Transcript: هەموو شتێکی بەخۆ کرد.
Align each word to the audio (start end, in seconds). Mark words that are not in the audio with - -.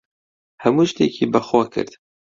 هەموو 0.63 0.89
شتێکی 0.91 1.25
بەخۆ 1.33 1.61
کرد. 1.73 1.91